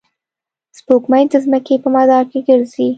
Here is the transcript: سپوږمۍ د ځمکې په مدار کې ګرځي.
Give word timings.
سپوږمۍ 0.77 1.23
د 1.31 1.33
ځمکې 1.45 1.75
په 1.83 1.89
مدار 1.95 2.23
کې 2.31 2.39
ګرځي. 2.47 2.87